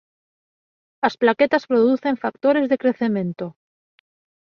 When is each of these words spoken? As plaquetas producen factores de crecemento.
As 1.07 1.15
plaquetas 1.21 1.67
producen 1.71 2.21
factores 2.23 2.65
de 2.71 2.79
crecemento. 2.83 3.45